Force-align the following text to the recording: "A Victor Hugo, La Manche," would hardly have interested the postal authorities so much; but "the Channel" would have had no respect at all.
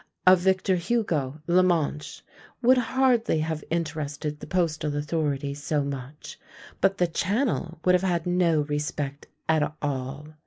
"A 0.25 0.35
Victor 0.35 0.77
Hugo, 0.77 1.43
La 1.45 1.61
Manche," 1.61 2.23
would 2.63 2.79
hardly 2.97 3.37
have 3.41 3.63
interested 3.69 4.39
the 4.39 4.47
postal 4.47 4.95
authorities 4.97 5.61
so 5.61 5.83
much; 5.83 6.39
but 6.81 6.97
"the 6.97 7.05
Channel" 7.05 7.77
would 7.85 7.93
have 7.93 8.01
had 8.01 8.25
no 8.25 8.61
respect 8.61 9.27
at 9.47 9.75
all. 9.79 10.29